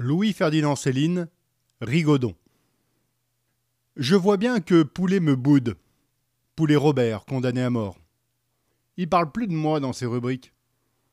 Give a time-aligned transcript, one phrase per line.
[0.00, 1.26] Louis-Ferdinand Céline,
[1.80, 2.36] Rigaudon.
[3.96, 5.74] Je vois bien que Poulet me boude.
[6.54, 7.98] Poulet Robert, condamné à mort.
[8.96, 10.52] Il parle plus de moi dans ses rubriques.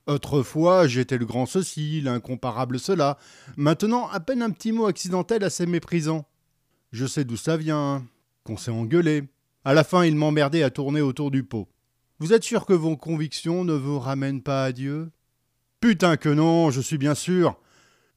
[0.05, 3.17] Autrefois, j'étais le grand ceci, l'incomparable cela.
[3.57, 6.27] Maintenant, à peine un petit mot accidentel assez méprisant.
[6.91, 8.05] Je sais d'où ça vient,
[8.43, 9.23] qu'on s'est engueulé.
[9.63, 11.67] À la fin, il m'emmerdait à tourner autour du pot.
[12.19, 15.09] Vous êtes sûr que vos convictions ne vous ramènent pas à Dieu?
[15.79, 17.59] Putain que non, je suis bien sûr.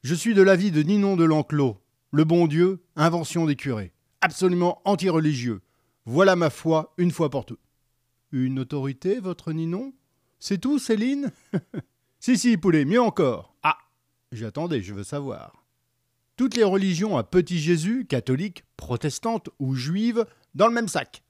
[0.05, 1.77] Je suis de l'avis de Ninon de l'Enclos.
[2.13, 3.93] Le bon Dieu, invention des curés.
[4.21, 5.61] Absolument anti-religieux.
[6.05, 7.59] Voilà ma foi, une fois pour toutes.
[8.31, 9.93] Une autorité, votre Ninon?
[10.39, 11.33] C'est tout, Céline?
[12.21, 13.55] Si, si, poulet, mieux encore.
[13.63, 13.79] Ah
[14.33, 15.65] J'attendais, je veux savoir.
[16.37, 21.23] Toutes les religions à petit Jésus, catholiques, protestantes ou juives, dans le même sac.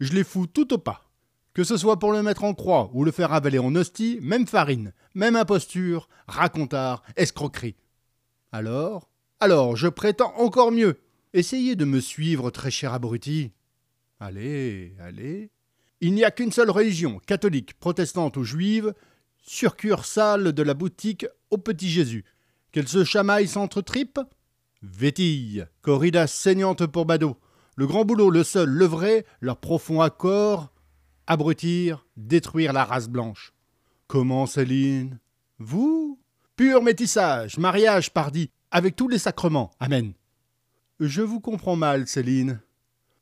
[0.00, 1.10] Je les fous tout au pas.
[1.52, 4.46] Que ce soit pour le mettre en croix ou le faire avaler en hostie, même
[4.46, 7.76] farine, même imposture, racontard, escroquerie.
[8.52, 9.10] Alors?
[9.40, 10.98] Alors, je prétends encore mieux.
[11.32, 13.52] Essayez de me suivre, très cher abruti.
[14.18, 15.50] Allez, allez.
[16.00, 18.94] Il n'y a qu'une seule religion, catholique, protestante ou juive,
[19.42, 22.24] succursale de la boutique au petit Jésus.
[22.72, 24.20] Qu'elle se chamaille entre tripes?
[24.82, 27.36] Vétille, corrida saignante pour Badaud.
[27.76, 30.72] Le grand boulot, le seul, le vrai, leur profond accord,
[31.26, 33.52] abrutir, détruire la race blanche.
[34.06, 35.18] Comment, Céline?
[35.58, 36.19] Vous?
[36.60, 39.70] Pur métissage, mariage, pardi, avec tous les sacrements.
[39.80, 40.12] Amen.
[41.00, 42.60] Je vous comprends mal, Céline.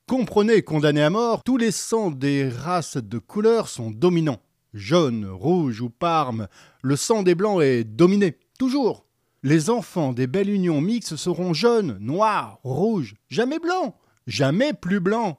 [0.08, 4.42] Comprenez, condamné à mort, tous les sangs des races de couleur sont dominants.
[4.74, 6.48] Jaune, rouge ou parme,
[6.82, 9.06] le sang des blancs est dominé, toujours.
[9.44, 13.94] Les enfants des belles unions mixtes seront jaunes, noirs, rouges, jamais blancs,
[14.26, 15.38] jamais plus blancs.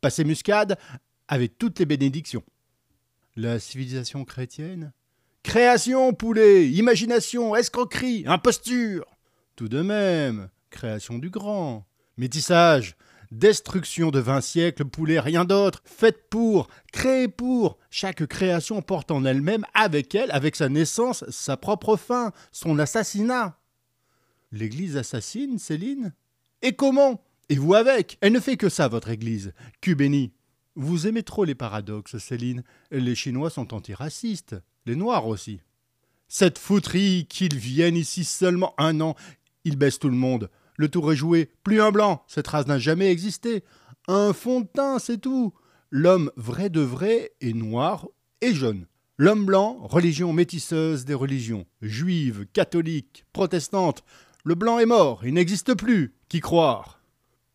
[0.00, 0.78] Passé muscade
[1.26, 2.44] avec toutes les bénédictions.
[3.34, 4.92] La civilisation chrétienne
[5.44, 9.04] Création, poulet, imagination, escroquerie, imposture.
[9.54, 11.86] Tout de même, création du grand.
[12.16, 12.96] Métissage,
[13.30, 15.82] destruction de vingt siècles, poulet, rien d'autre.
[15.84, 17.78] Faites pour, créez pour.
[17.90, 23.60] Chaque création porte en elle-même, avec elle, avec sa naissance, sa propre fin, son assassinat.
[24.50, 26.14] L'Église assassine, Céline?
[26.62, 27.22] Et comment?
[27.50, 28.16] Et vous avec?
[28.22, 29.52] Elle ne fait que ça, votre Église.
[29.82, 30.32] Cul béni.
[30.76, 32.64] Vous aimez trop les paradoxes, Céline.
[32.90, 35.60] Les Chinois sont antiracistes les Noirs aussi.
[36.28, 39.14] Cette fouterie qu'ils viennent ici seulement un an,
[39.64, 40.50] ils baissent tout le monde.
[40.76, 41.50] Le tour est joué.
[41.62, 43.62] Plus un blanc, cette race n'a jamais existé.
[44.08, 45.54] Un fond de teint, c'est tout.
[45.90, 48.08] L'homme vrai de vrai est noir
[48.40, 48.86] et jaune.
[49.16, 54.02] L'homme blanc, religion métisseuse des religions, juive, catholique, protestante.
[54.44, 56.14] Le blanc est mort, il n'existe plus.
[56.28, 57.00] Qui croire?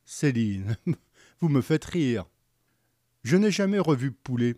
[0.06, 0.78] Céline,
[1.42, 2.26] vous me faites rire.
[3.24, 4.56] Je n'ai jamais revu Poulet.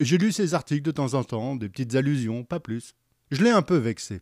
[0.00, 2.94] J'ai lu ses articles de temps en temps, des petites allusions, pas plus.
[3.30, 4.20] Je l'ai un peu vexé.